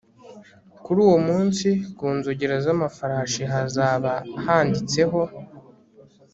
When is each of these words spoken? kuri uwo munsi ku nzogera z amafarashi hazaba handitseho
kuri 0.83 0.99
uwo 1.07 1.17
munsi 1.27 1.67
ku 1.97 2.05
nzogera 2.17 2.55
z 2.63 2.67
amafarashi 2.75 3.41
hazaba 3.53 4.11
handitseho 4.45 5.21